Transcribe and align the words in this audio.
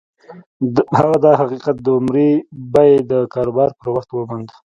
هغه 0.97 1.17
دا 1.25 1.31
حقيقت 1.41 1.75
د 1.81 1.87
عمري 1.97 2.31
بيمې 2.73 3.07
د 3.11 3.13
کاروبار 3.33 3.69
پر 3.79 3.87
وخت 3.95 4.09
وموند. 4.11 4.49